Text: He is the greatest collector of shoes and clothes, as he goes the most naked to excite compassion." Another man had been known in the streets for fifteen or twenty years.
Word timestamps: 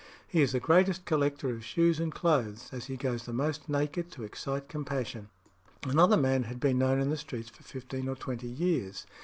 He 0.27 0.41
is 0.41 0.53
the 0.53 0.59
greatest 0.59 1.05
collector 1.05 1.51
of 1.51 1.63
shoes 1.63 1.99
and 1.99 2.11
clothes, 2.11 2.69
as 2.71 2.85
he 2.85 2.97
goes 2.97 3.27
the 3.27 3.33
most 3.33 3.69
naked 3.69 4.11
to 4.13 4.23
excite 4.23 4.67
compassion." 4.67 5.29
Another 5.85 6.17
man 6.17 6.45
had 6.45 6.59
been 6.59 6.79
known 6.79 6.99
in 6.99 7.11
the 7.11 7.17
streets 7.17 7.49
for 7.51 7.61
fifteen 7.61 8.07
or 8.07 8.15
twenty 8.15 8.47
years. 8.47 9.05